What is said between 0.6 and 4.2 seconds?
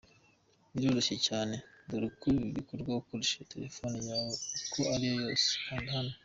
Biroroshye cyane, dore uko bikorwa ukoresheje telefone